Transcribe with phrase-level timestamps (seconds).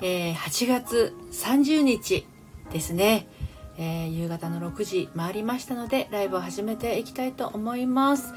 [0.00, 2.26] えー、8月30日
[2.72, 3.28] ですね、
[3.78, 8.32] えー、夕方の6時回りましたのでライブを始めていきたいと思います。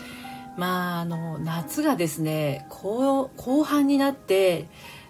[0.58, 3.30] まああの夏がですね後
[3.64, 4.68] 半になって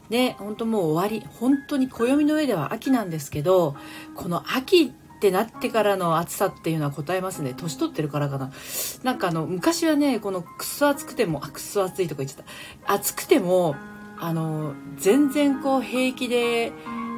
[0.09, 3.75] ね本当もう終わり本当に暦の上では秋なんですけど
[4.15, 7.53] この秋ってなってからの暑さっていうのは答えますね。
[7.57, 8.51] 年取ってるからかな。
[9.03, 12.45] なんかあの昔はねこのくっそ暑くてもあくっそ暑いとか言っちゃっ
[12.85, 12.93] た。
[12.93, 13.75] 暑くても
[14.19, 16.71] あの全然こう平気で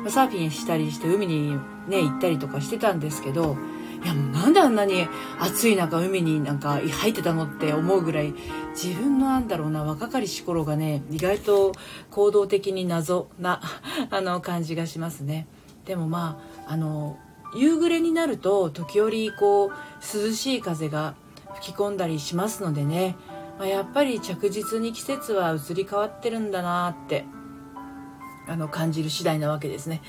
[0.08, 1.52] サーフィンしたりして海に
[1.88, 3.58] ね行ったりとかしてたんですけど
[4.04, 5.08] いやなんであんなに
[5.40, 8.34] 暑い中海になんか入ってたのって思うぐらい
[8.72, 11.74] 自分のなんだろうな若かりし頃がね意外と
[12.10, 13.62] 行動的に謎な
[14.10, 15.48] あの感じがしますね。
[15.86, 17.18] でもまああの
[17.56, 19.72] 夕暮れになると時折こう
[20.28, 21.16] 涼しい風が
[21.56, 23.16] 吹き込んだりしますのでね
[23.66, 27.26] あ、やっぱり着実に季節は移り変わってるんだなって
[28.48, 30.02] あの感じる次第なわけですね。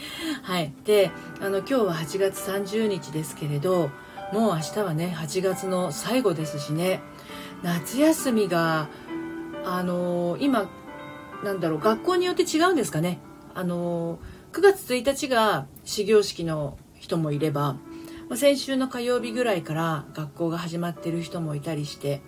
[0.42, 3.90] はい、であの今日は8月30日ですけれど
[4.32, 7.02] もう明日はね8月の最後ですしね
[7.62, 8.88] 夏休みが
[9.64, 10.70] あの今
[11.45, 13.18] なんだろう学校によって違うんですかね。
[13.54, 14.18] あの
[14.52, 17.76] 9月1日が始業式の人もいれば
[18.37, 22.23] 先週の火曜日ぐらいから学校が始まってる人もいたりして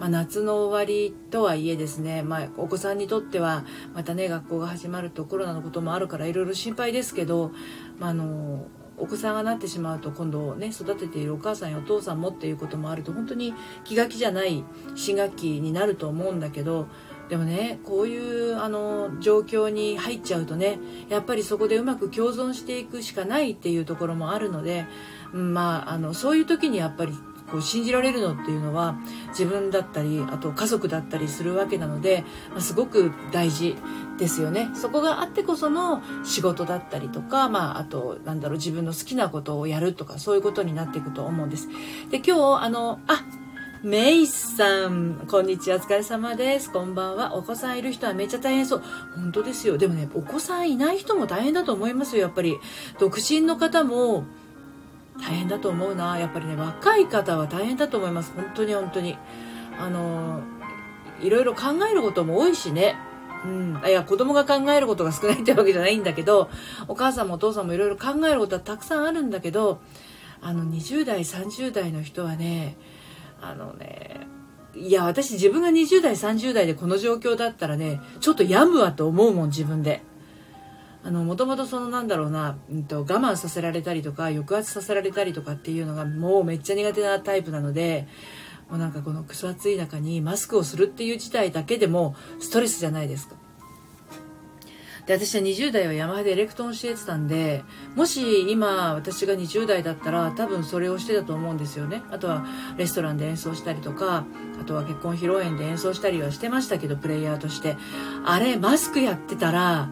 [0.00, 7.52] まあ、夏の終わりとはいえですね、まあ、お子さんにとってはまたね学校が始まるとコロナのこともあるからいろいろ心配ですけど、
[7.98, 16.86] まあ、あのお子さんがなってしまうと今度ね育てているお母さんやお父さんもっていうこともあると本当に気が気じゃない新学期になると思うんだけど
[17.28, 20.78] でもねこういうあの状況に入っちゃうとね
[21.08, 24.86] やっぱりそこでうまく共存していくしかないっていうところもあるので、
[25.32, 27.12] うん、まああのそういう時にやっぱり
[27.50, 28.96] こう信じられるのっていうのは
[29.28, 33.76] 自分だったりあと家族だったりするわけなので、まあ、すごく大事
[34.18, 41.68] ですよねそこがあってこその仕事だったりとか、まあ、あとなんだろう自分の好きなことをやるとかそういうことになっていくと思うんです
[42.10, 43.24] で今日あのあ
[43.82, 46.70] メイさん、こんにちは、お疲れ様です。
[46.70, 47.34] こんばんは。
[47.34, 48.82] お子さんいる人はめっちゃ大変そう。
[49.14, 49.78] 本当ですよ。
[49.78, 52.58] でもね、お子さんいない人も大変だと思いますよ、やっぱり。
[52.98, 54.26] 独身の方も、
[55.22, 56.18] 大変だと思うな。
[56.18, 58.32] やっぱりね若い方は大変だと思います。
[58.34, 59.18] 本当に本当に。
[59.78, 60.42] あの
[61.20, 62.96] いろいろ考えることも多いしね。
[63.44, 66.50] うん、いや子供が考えることが少ないってわけじゃないんだけど
[66.88, 69.80] お母さんもお父さんもいろいろ考えることはたくさんあるんだけど
[70.42, 72.76] あの20代30代の人はね
[73.40, 74.26] あのね
[74.74, 80.02] いや私自分が20代30代でこの状況だったらねちょっと病むわと思うもん自分で。
[81.04, 88.06] もともとそのなんだろうな、うんと、我慢させられたりとか抑圧させられたりとかっていうのがもうめっちゃ苦手なタイプなので
[88.68, 93.36] もうなんかこのクソ暑い中にマスクをするっていう事態だけでもストレスじゃないですか。
[95.06, 97.64] で私は20代はヤマハでエレクトーンしてたんで
[97.96, 102.46] もし今私が20代だったら多分それをしてたと思うんですよねあとは
[102.76, 104.26] レストランで演奏したりとか
[104.60, 107.76] あとは結婚披露宴で演奏したりはしてましたけどプレイヤーとして
[108.24, 109.88] あれマスクやってたら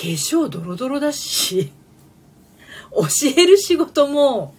[0.00, 1.72] 粧ドロドロだし
[2.92, 4.54] 教える仕事も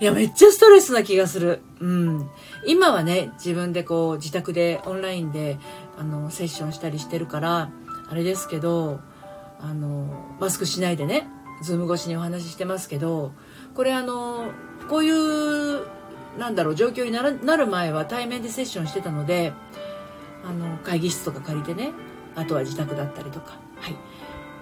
[0.00, 1.60] いやめっちゃストレスな気がする。
[1.78, 2.28] うん。
[2.66, 5.58] 今はね自分でこう自宅でオンラインで
[5.96, 7.70] あのセッションしたりしてるから
[8.08, 9.00] あれですけど
[9.60, 11.28] あのマスクしないでね
[11.62, 13.32] Zoom 越しにお話ししてますけど
[13.74, 14.50] これあの
[14.88, 15.86] こういう
[16.38, 19.52] なんだろう状況になるなる前は対面でセッションしてたので
[20.44, 21.92] あの会議室とか借りてね
[22.34, 23.96] あとは自宅だったりとかはい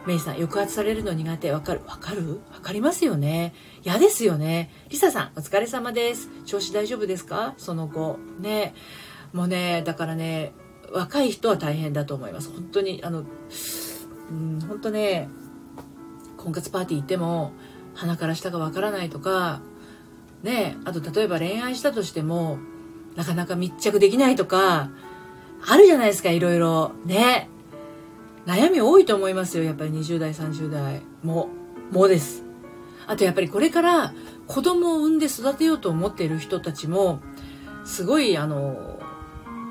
[0.07, 1.53] メイさん、抑圧されるの苦手。
[1.53, 2.41] わかるわかる？
[2.55, 3.55] わかりますよね。
[3.85, 4.71] 嫌ですよね。
[4.89, 6.31] リサさん、お疲れ様です。
[6.47, 7.53] 調子大丈夫ですか？
[7.59, 8.19] その後。
[8.39, 8.75] ね。
[9.35, 10.55] もうね、だからね、
[10.91, 12.51] 若い人は大変だと思います。
[12.51, 13.25] 本当に、あの、
[14.31, 15.29] うん、本当ね、
[16.39, 17.53] 婚活パーティー行っても、
[17.95, 19.61] 鼻から下がわからないとか、
[20.43, 22.59] ね、あと例えば恋愛したとしても、
[23.17, 24.89] なかなか密着できないとか、
[25.69, 26.93] あるじゃないですか、いろいろ。
[27.05, 27.51] ね。
[28.47, 31.49] 悩み多いと思いますよやっぱり20代30代も
[31.91, 32.43] もです。
[33.07, 34.15] あとやっぱりこれから
[34.47, 37.21] 子供を産んで育てようと思っている人たちも
[37.85, 39.01] すごいあの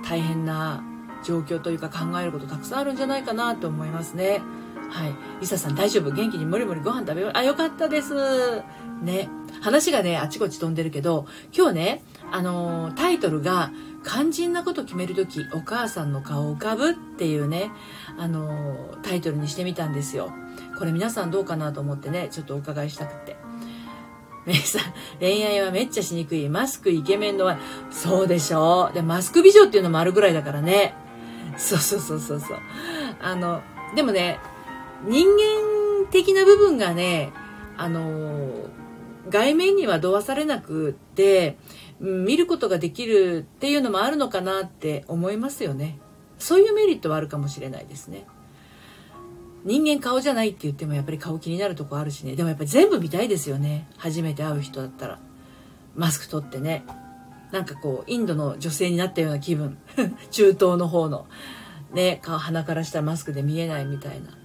[0.03, 0.83] 大変な
[1.23, 4.41] 状況というか考えることたくさんあるんじゃないかなと思いますね。
[4.89, 5.15] はい。
[5.39, 6.11] リサさん大丈夫？
[6.11, 7.31] 元気にもりもりご飯食べよう？
[7.35, 8.63] あ、よかったです。
[9.03, 9.29] ね。
[9.61, 13.71] 話がね、あちこち飛んでるけど、今日ね、あの、タイトルが、
[14.11, 17.71] 肝心なこと決めるとき、お母さんの顔を浮かぶっていうね、
[18.17, 20.33] あのタイトルにしてみたんですよ。
[20.79, 23.37] これ皆さんどうかなと思ってね、ちょっとお伺いしたくて。
[24.45, 24.81] メイさん、
[25.19, 26.49] 恋愛はめっちゃしにくい。
[26.49, 27.59] マスクイケメンのは、
[27.91, 28.89] そうでしょ？
[28.95, 30.95] で、マスク美女っていうのもあるぐらいだからね。
[31.57, 32.57] そうそうそうそうそう。
[33.21, 33.61] あの、
[33.95, 34.39] でもね、
[35.05, 37.31] 人間的な部分がね、
[37.77, 38.49] あの、
[39.29, 41.57] 外面にはどわされなくって、
[41.99, 45.97] 見ることができるっていうのもあるのかなって思いますよね。
[46.37, 48.25] そういうメリットはあるかもしれないですね。
[49.65, 52.35] 人間顔じゃないって言ってもやっぱり顔気になるとこあるしね。
[52.35, 53.87] でもやっぱり全部見たいですよね。
[53.97, 55.19] 初めて会う人だったら。
[55.95, 56.85] マスク取ってね。
[57.51, 59.77] なんかこう、インドの女性になったような気分。
[60.31, 61.27] 中東の方の。
[61.93, 64.37] ね、顔、鼻からしたマスクで見えないみたいな。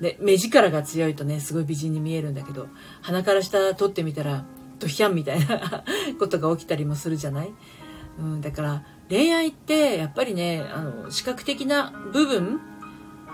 [0.00, 2.68] で、目力が強いとね、すごい美人に見えるんだけど、
[3.02, 4.44] 鼻から下取ってみたら、
[4.82, 5.84] ドヒャンみたいな
[6.18, 7.52] ことが起きたりもするじゃない？
[8.18, 12.60] うん、だから恋愛ってやっぱりね、あの、視覚的な部分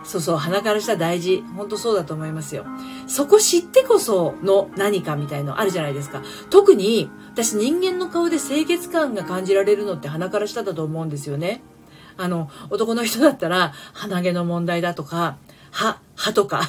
[0.04, 1.42] そうそう、鼻から下大事。
[1.56, 2.64] 本当そうだと思いますよ。
[3.08, 6.22] そこ知ってこその何かみたいのあるじゃないですか。
[6.50, 11.62] 特に、私人間の顔で清潔感が感じられるのって鼻から下だと思うんですよね。
[12.16, 15.36] あの、男の人だったら鼻毛の問題だとか、
[15.72, 16.62] 歯、歯とか、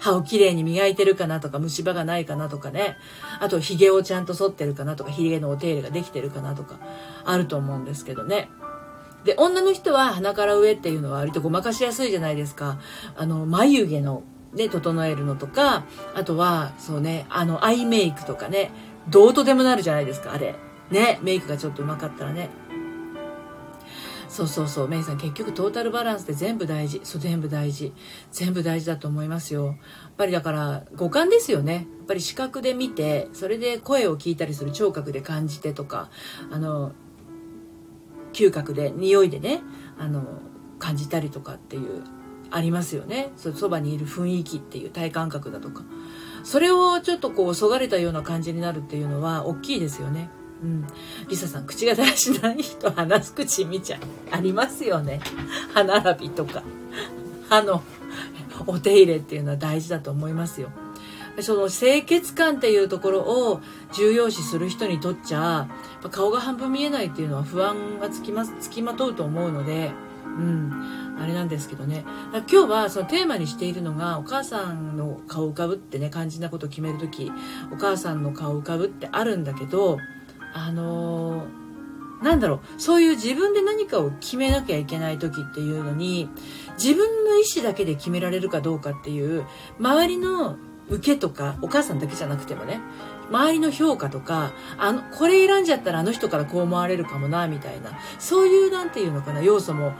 [0.00, 2.96] 歯をきれいに磨いてるかなとか、虫歯がないかなとかね。
[3.38, 6.78] あと、髭をちゃんと剃ってるかなとか、髭のお手入れができてるかなとか、
[7.24, 8.50] あると思うんですけどね。
[9.24, 12.78] で、女の人は鼻から上っていうのは割とごまかしやすいじゃないですか。
[13.14, 14.22] あの、眉毛の、
[14.54, 18.72] ね、整えるのとか、あとは、そうね、あの、アイメイクとかね、
[19.08, 20.54] どうとでもなるじゃないですか、あれ。
[20.90, 22.48] ね、メイクがちょっと上手かったらね。
[24.30, 27.00] そうそうそう、メイさん、結局トータルバランスで全部大事。
[27.02, 27.92] そう、全部大事。
[28.30, 29.66] 全部大事だと思いますよ。
[29.66, 29.76] やっ
[30.16, 31.74] ぱりだから、五感ですよね。
[31.74, 36.10] やっぱり視覚で見て、それで声を聞いたりする聴覚で感じてとか、
[36.50, 36.92] あの、
[38.32, 39.62] 嗅覚で匂いでね
[39.98, 40.24] あの
[40.78, 42.04] 感じたりとかっていう
[42.50, 45.84] ありますよねそばにいる雰囲気っていう体感覚だとか
[46.42, 50.30] それをちょっとこうそがれたような感じになるっていうのは大きいですよね
[50.62, 50.86] うん。
[51.28, 54.00] リサさん、口が大事ない人、話す口見ちゃう。
[54.30, 55.20] ありますよね。
[55.74, 56.62] 歯並びとか。
[57.48, 57.82] 歯の
[58.66, 60.70] お手入れっていうのは大事だと思いますよ。
[61.40, 63.60] その清潔感っていうところを
[63.94, 65.68] 重要視する人にとっちゃ
[66.10, 69.92] 顔が半分見えないっていうのは不安がつきまつきまとうと思うので、
[70.24, 77.32] うん、あれなんですけどね今日はそのテーマにしているのがお母さんの顔を浮かぶってね肝心なことを決める時
[77.72, 79.98] お母さんの顔を浮かぶってあるんだけど
[80.52, 81.60] あのー
[82.22, 86.28] なんだろう、そういう自分で何かを決めなきゃいけない時っていうのに、
[86.72, 89.46] 自分の意思だけで決められるかどうかっていう、
[89.78, 90.56] 周りの
[90.90, 92.80] 受けとか、お母さんだけじゃなくてもね、
[93.30, 99.92] 周りの評価とか、あの、これ選んじゃったらあの人からこう思われるかもな、みたいな、そういうなんていうのかな、要素も、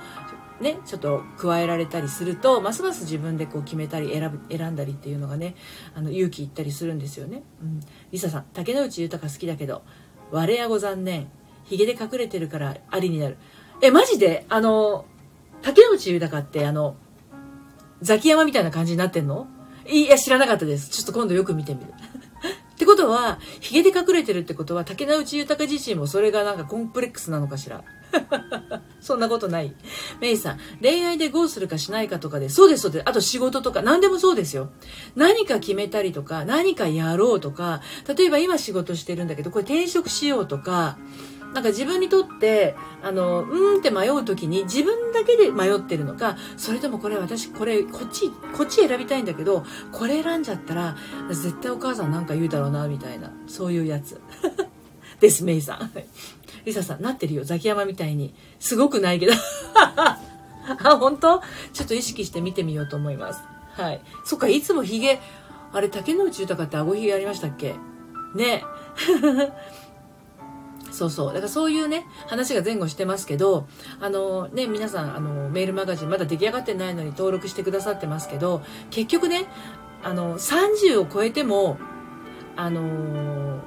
[0.60, 5.54] ね、ちょっと加えられたりすると、ますます自分でこう決めたり選ぶ、選んだりっていうのがね、
[5.94, 7.44] あの、勇気いったりするんですよね。
[7.62, 7.80] うん。
[8.10, 9.82] リサさん、竹内豊好きだけど、
[10.30, 11.28] 我やご残念。
[11.64, 13.36] ヒゲで隠れてるからありになる。
[13.82, 14.44] え、マジで？
[14.48, 15.04] あの、
[15.62, 16.96] 竹内豊って、あの、
[18.02, 19.46] ザキヤマみたいな感じになってんの？
[19.88, 20.90] いや、知らなかったです。
[20.90, 21.86] ちょっと今度よく見てみる。
[22.74, 27.84] ってことは、ヒゲで隠れてるってことは、竹内豊自身もそれがなんかコンプレックスなのかしら？
[29.00, 29.74] そんなことない。
[30.20, 33.08] メイさん、恋愛でゴーするかしないかとかで、そうです、そうです。
[33.08, 34.70] あと仕事とか、何でもそうですよ。
[35.16, 37.80] 何か決めたりとか、何かやろうとか、
[38.14, 40.98] 例えば今仕事してるんだけど、これ転職しようとか、
[41.52, 50.96] なんか自分にとってあのうんって迷う時に自分だけで迷ってるのかそれともこれ私これこっちこっち選びたいんだけどこれ選んじゃったら
[51.28, 54.20] 絶対お母さんなんか言うだろうなみたいなそういうやつ
[55.18, 55.90] ですメイさん
[56.64, 57.44] リサさんなってるよ。
[57.44, 58.34] ザキヤマみたいに。
[58.58, 59.32] すごくないけど。
[59.74, 60.18] あ
[60.98, 61.40] 本当？
[61.72, 63.42] ちょっと意識して見てみようと思います。
[63.72, 64.00] はい。
[64.24, 65.20] そっかいつもヒゲ
[65.72, 67.74] あれ竹野内豊って顎ひげありましたっけ？
[68.34, 68.62] ね。
[70.92, 71.26] そうそう。
[71.28, 73.66] だからそういうね、話が前後してますけど、
[74.00, 79.46] あのね、皆さん、あの、メールマガジンまだ出来上がってないのに登録してくださってますけど、結局ね、
[80.02, 81.78] あの、30を超えても、
[82.56, 83.60] あの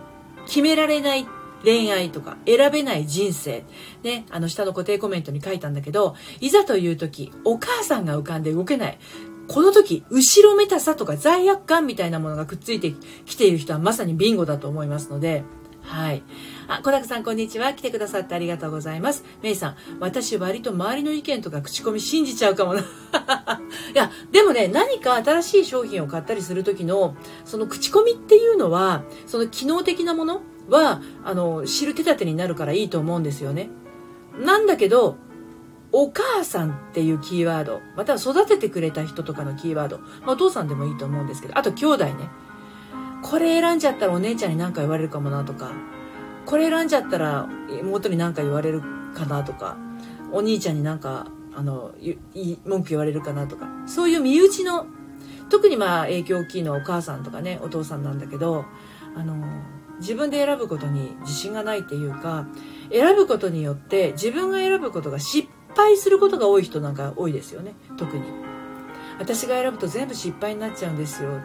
[0.45, 1.25] 決められないっ
[1.63, 3.63] 恋愛とか選べない人生。
[4.03, 8.99] ね、あの下の固定コメントに書いたんだけど、いざという時、お母さんが浮かんで動けない。
[9.47, 12.93] この時、後ろめたさとか罪悪感みたいなものがくっついて
[13.25, 15.43] きている人はまさにビンゴだと思いますので、
[15.83, 16.23] はい。
[16.67, 17.73] あ、小高さん、こんにちは。
[17.73, 19.25] 来てくださってありがとうございます。
[19.41, 22.81] メイさん、私割と周りの意見とか口コミ信じちゃうかもな。
[22.81, 22.85] い
[23.93, 33.69] や、でもね、何か新しい商品を買ったりする時の、その口コミっていうのは、その機能的なものは、あの、知る手立てになるからいいと思うんですよね。
[34.39, 35.17] なんだけど、
[35.91, 42.29] お母さんっていうキーワード、または育ててくれた人とかのキーワード、まあ、お父さんでもいいと思うんですけど、あと兄弟ね。
[43.21, 45.71] これ選んじゃったらお姉ちゃんに何か言われるかもなとか、
[46.45, 47.47] これ選んじゃったら
[47.79, 48.81] 妹に何か言われる
[49.13, 49.77] かなとか、
[50.31, 51.93] お兄ちゃんになんか、あの、
[52.65, 54.87] 文句言われるかなとか、そういう身内の
[55.53, 58.65] 特にまあ影響大きいのはお母さんとかねお父さんなんだけど
[59.15, 59.35] あの
[59.99, 62.47] 自分で選ぶことに自信がないっていうか
[62.91, 67.73] 選ぶことによって自分が選ぶことが失敗することが多い人なんか多いですよね。
[67.97, 68.23] 特に。
[69.19, 71.39] 私が選ぶと全部失敗になっちゃうんですよ。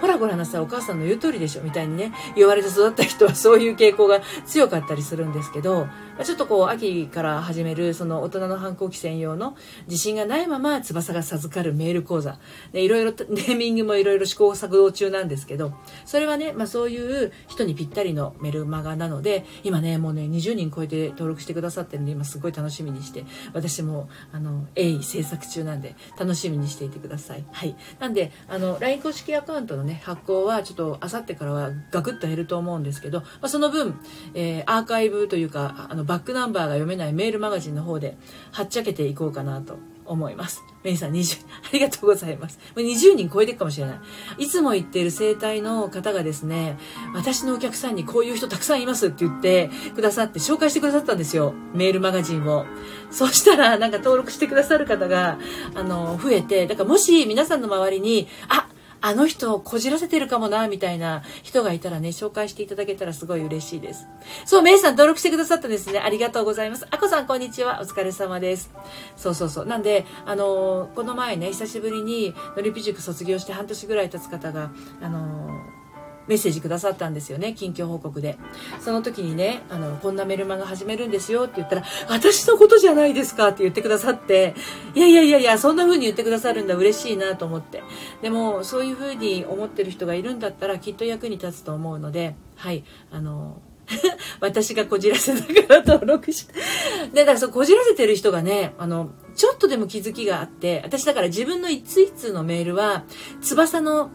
[0.00, 0.60] ほらご覧なさい。
[0.60, 1.62] お母さんの言う通りでしょ。
[1.62, 5.86] みたいにね言われて育った人はそういう傾向が強かったりするんですけど
[6.24, 9.54] ちょっとこう秋から始めるその大人の反抗期専用の
[9.86, 12.38] 自信がないまま翼が授かるメール講座。
[12.72, 27.44] でいろいろ ネーミングもいろいろ試行錯誤中なんですけどそれはね、まあ、そういう人にぴったりのメルマガなので今ねもうね20人超えて登録してくださってるんで今すごい楽しみにして私もあの鋭意制作中なんで楽しみにしていてください。
[27.52, 27.76] はい。
[28.00, 33.98] なんであの LINE 公式アカウントのね発行はちょっとあさってからはガクッと減ると思うんですけど、まあ、その分、
[34.34, 38.16] えー、アーカイブというかあのバックナンバーが読めないメールマガジンの方で
[38.52, 40.62] はっちゃけていこうかなと思います。
[40.84, 42.60] メイさん20、ありがとうございます。
[42.76, 43.94] 20人超えてるかもしれな
[44.38, 44.44] い。
[44.44, 46.78] いつも言っている生態の方がですね、
[47.12, 51.54] 私のお客さんにこういう人たくさんいますって言ってくださって紹介してくださったんですよ。
[51.74, 52.66] メールマガジンを。
[53.10, 55.38] そしたらなんか登録してくださる方が、
[55.74, 58.65] あの、増えて、だからもし皆さんの周りに、あ、
[59.06, 64.04] あの人をこじらせてるかもな、みたいな人がいたらね、紹介していただけたらすごい嬉しいです。
[64.44, 66.00] そう、メイさん登録してくださったんですね。
[66.00, 66.88] ありがとうございます。
[66.90, 67.78] あこさん、こんにちは。
[67.80, 68.72] お疲れ様です。
[69.16, 69.66] そうそうそう。
[69.66, 75.85] なんで、あのー、この前ね、久しぶりに、のりぴ塾卒業して半年ぐらい経つ方が、あのー
[76.28, 78.38] メッセージくださったんですよね近況報告で
[78.80, 84.54] その時にねあのこんなメルマガ始めるんですよって言ったら私のことじゃないですかって言ってくださって
[84.94, 87.82] いやいやいやいやそんな風に言ってくださるんだ嬉しいなと思って
[88.22, 93.60] でもそういう風に思ってる人がいるんだったらきっと役に立つと思うのではいあの
[94.40, 96.54] 私がこじらせたから登録して。
[97.12, 103.04] で、だからそう、こじらせてる人がね、あの、ちょっとでも気づきがあって、私だから自分の一通一通のメールは、
[103.42, 104.10] 翼の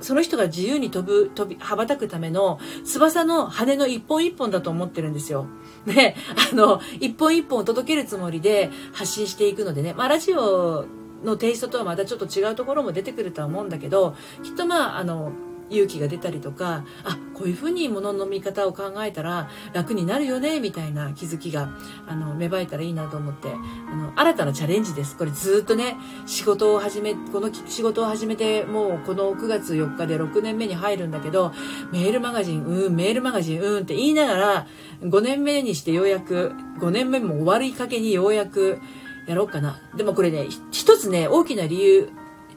[0.00, 5.46] その人が自由に飛ぶ、飛び、羽ばたくための翼の羽の一本一本だと思ってるんですよ。
[5.86, 6.16] ね、
[6.52, 10.86] あの、一本一本届けるつもりで発信していくのでね、まあラジオ
[11.24, 15.32] のテイストとはまたちょっと違うところも出てくるとは思うんだけど、きっとまあ、あの、
[15.70, 21.70] 勇気が出たりとかあこういうふうに物の見方を考えたら楽になるよねみたいな気づきが
[22.06, 25.96] あの芽生えたらいいなと思ってあの新たなチャレンジですこれずっとね
[26.26, 31.52] 仕事を始めこの仕事を始めてもうこの9月4日で6年目に入るんだけど
[31.92, 34.66] メールマガジンうんメールマガジンうんって言いながら
[35.02, 38.80] 5年目にしてようやく5年目も終わりかけにようやく
[39.28, 39.78] やろうかな。
[39.94, 42.08] でもこれね、一つね、大きな理由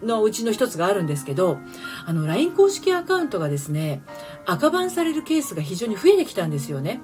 [0.03, 1.57] のうちの一つがあるんですけど、
[2.05, 4.01] あの、LINE 公式アカウントがですね、
[4.45, 6.99] 赤バンされるケースが非常に増えてきたんですよね。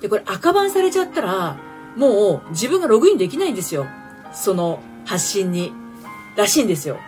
[0.00, 1.56] で、これ赤バンされちゃったら、
[1.96, 3.86] もう自分がログインできないんですよ。
[4.32, 5.72] その発信に。
[6.36, 6.98] らしいんですよ。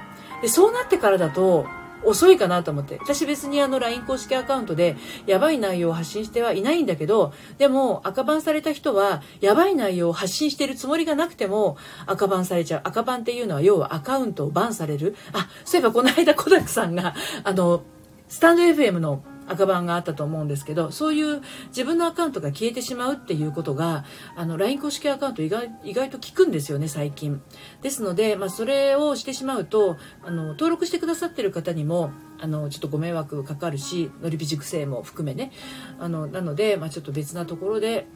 [0.42, 1.66] で、そうなってからだと、
[2.04, 2.99] 遅いかなと思って。
[3.00, 4.96] 私別にあの LINE 公式アカウントで
[5.26, 12.80] やばい内容を発信してはいないんだけど、でも赤バンされた人はやばい内容を発信してるつもりがなくても赤バンされちゃう。
[12.84, 15.16] 赤バンっていうのは要はアカウントをバンされる。
[15.32, 17.82] あ、そういえばこの間コダクさんがあの、
[18.28, 24.04] スタンド FM の赤番があったと思うんですけどそういう自分のアカウントが消えてしまうっていうことが
[24.36, 27.42] あの LINE 公式アカウント意外意外と効くんですよね最近。
[27.82, 32.10] ですので、まあ、それをしてしまうとあの登録してくださってる方にも
[32.40, 35.52] あのちょっとご迷惑かかるし乗り火熟成も含めね。
[35.98, 38.06] あのなので、まあ、ちょっと別なところで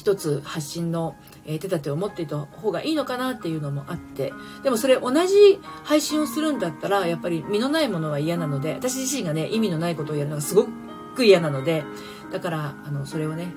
[0.00, 1.14] 一つ発信の
[1.44, 10.66] 手立てを持っていた方がいいのかなっていうのもあってでもそれ同じ配信をするんだったらやっぱり身のないものは嫌なので私自身がね意味のないことをやるのがすご
[11.14, 11.84] く嫌なので
[12.32, 13.52] だからあのそれをね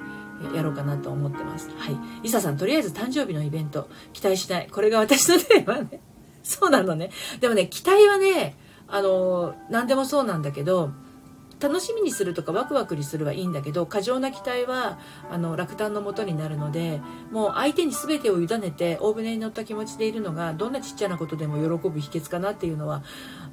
[0.54, 1.70] やろうかなと思ってます。
[1.78, 1.98] はい。
[2.24, 4.68] リサさんとりあえず誕生日のイベント期待しない。
[4.68, 6.02] これが私のテーマね。
[6.44, 7.12] そうなのね。
[7.40, 8.58] でもね期待はね
[8.90, 10.92] あの何でもそうなんだけど
[11.64, 15.00] 楽しみにするとかワクワクにするはいいんだけど過剰な期待は
[15.32, 17.00] あの落胆のもとになるので
[17.32, 23.02] もう相手に全てを委ねて大船に乗った気持ちでいるのがどんなちっちゃなことでも喜ぶ秘訣かなっていうのは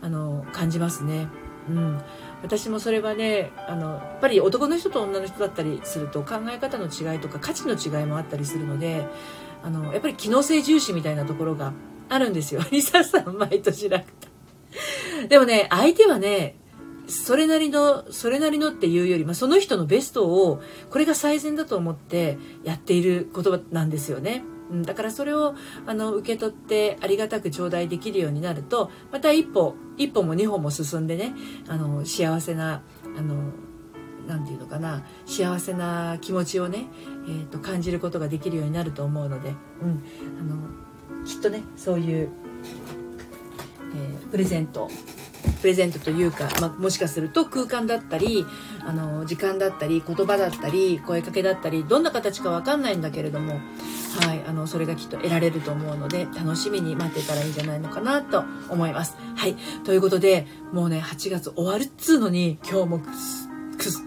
[0.01, 1.29] あの感じますね。
[1.69, 2.03] うん
[2.43, 9.07] 私もそれはねあのやっぱり男の人と女の人だったりすると考え方の違いとか価値の違いもあったりするので
[9.63, 11.75] あのやっぱり機能性重視みたいなところが
[12.09, 12.63] あるんですよ。
[12.73, 14.07] リサさん毎年楽。
[15.29, 16.57] でもね相手はね
[17.11, 24.43] それなりのそれなりのっていうより、まあ、その人のベストをこれが最善だと思ってやっている言葉なんですよね。
[24.71, 25.55] うん、だからそれを
[25.87, 31.35] あの受け取ってありがたく頂戴できるようになるとまた一歩一歩も二歩も進んでね
[31.67, 33.35] あの幸せなあの
[34.29, 36.87] なんていうのかな幸せな気持ちをね、
[37.27, 40.05] えーと、と感じることができるようになると思うので、うん、
[40.39, 42.31] あのきっとねそういう
[43.93, 44.89] えー、プレゼント
[45.61, 48.47] プレゼントというか、まあ、もしかすると空間だったり
[48.81, 53.61] あの時間だったり言葉だったり声かけだったりどんな形か分かんないんだけれども、
[54.21, 59.17] はい、あのそれがきっと得られると思うので楽しみに待ってたらいいんじゃないのかなと思います。
[59.37, 63.49] はい、ということでもうね8月終わるっつうのに今日もくす
[63.79, 64.07] くすご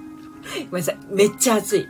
[0.58, 1.88] めんなさいめっちゃ暑い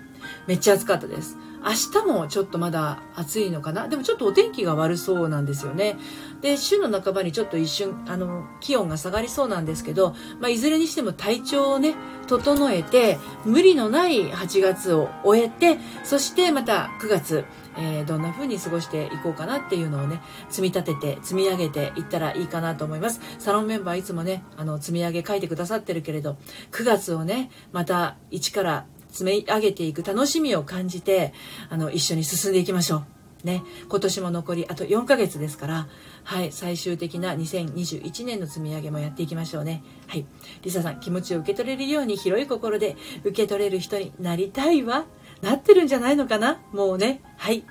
[0.48, 1.38] めっちゃ暑かったです。
[1.66, 3.88] 明日もちょっとまだ暑いのかな？
[3.88, 5.96] でもちょっとお天気が悪そうなんですよね。
[6.44, 11.96] で、週の半ばにちょっと一瞬、あの、気温が下がりそうなんですけど、まあ、いずれにしても体調をね、
[12.28, 17.46] 整えて、無理のない8月を終えて、そしてまた9月、
[17.78, 23.22] えー、どんな風に過ごしていこうかなっていうのをね、積み立てて、積み上げていったらいいかなと思います。
[23.40, 26.36] サロンメンバーいつもね、あの、積み上げ書いてくださってるけれど、
[26.72, 31.34] 9月をね、また一から積み上げていく楽しみを感じて
[31.70, 33.13] あの一緒に進んでいきましょう。
[33.44, 35.88] ね、今年も残りあと4ヶ月ですから、
[36.24, 39.84] はい、最終的な2021年の積み上げもやっていきましょうね。
[40.08, 40.26] はい。
[40.62, 45.06] リサさん、気持ちを受け取れるように広い心で受け取れる人になりたいわ。
[45.42, 46.62] なってるんじゃないのかな？
[46.72, 47.22] もうね。
[47.38, 47.66] はい。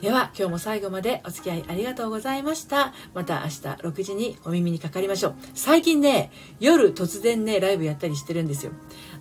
[0.00, 2.94] では今日も最後までお付き合いありがとうございました。
[3.12, 5.34] また明日6時にお耳にかかりましょう。
[5.54, 8.72] 最近ね、夜突然ね、ライブやったりしてるんですよ。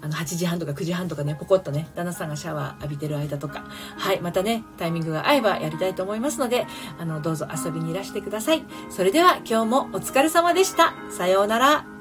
[0.02, 3.66] あの、8時半とか9時半とかね、ポコッとね、旦那さんがシャワー浴びてる間とか。
[3.98, 6.66] はい、またね、タイミングが合えばやりたいと思いますので、
[6.98, 8.64] あの、どうぞ遊びにいらしてください。
[8.90, 10.94] それでは今日もお疲れ様でした。
[11.12, 11.99] さようなら。